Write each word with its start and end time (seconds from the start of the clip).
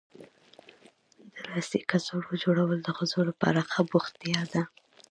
د 1.33 1.35
لاسي 1.51 1.79
کڅوړو 1.89 2.33
جوړول 2.43 2.79
د 2.83 2.89
ښځو 2.97 3.19
لپاره 3.29 3.59
ښه 3.71 3.81
بوختیا 3.89 4.41
ده. 4.53 4.61